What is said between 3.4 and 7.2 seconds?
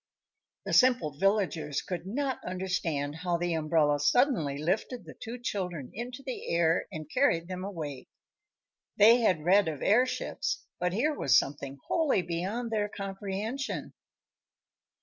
umbrella suddenly lifted the two children into the air and